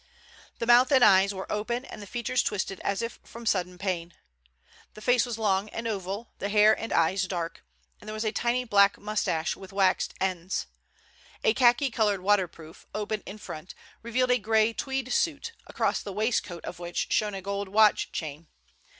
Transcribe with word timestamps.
The 0.57 0.65
mouth 0.65 0.91
and 0.91 1.03
eyes 1.05 1.31
were 1.31 1.45
open 1.51 1.85
and 1.85 2.01
the 2.01 2.07
features 2.07 2.41
twisted 2.41 2.79
as 2.79 3.03
if 3.03 3.19
from 3.23 3.45
sudden 3.45 3.77
pain. 3.77 4.15
The 4.95 5.01
face 5.01 5.27
was 5.27 5.37
long 5.37 5.69
and 5.69 5.87
oval, 5.87 6.31
the 6.39 6.49
hair 6.49 6.73
and 6.73 6.91
eyes 6.91 7.27
dark, 7.27 7.63
and 7.99 8.07
there 8.07 8.13
was 8.15 8.25
a 8.25 8.31
tiny 8.31 8.63
black 8.63 8.97
mustache 8.97 9.55
with 9.55 9.71
waxed 9.71 10.15
ends. 10.19 10.65
A 11.43 11.53
khaki 11.53 11.91
colored 11.91 12.21
waterproof, 12.23 12.87
open 12.95 13.21
in 13.27 13.37
front, 13.37 13.75
revealed 14.01 14.31
a 14.31 14.39
gray 14.39 14.73
tweed 14.73 15.13
suit, 15.13 15.51
across 15.67 16.01
the 16.01 16.11
waistcoat 16.11 16.65
of 16.65 16.79
which 16.79 17.13
shone 17.13 17.35
a 17.35 17.41
gold 17.43 17.67
watch 17.69 18.11
chain. 18.11 18.47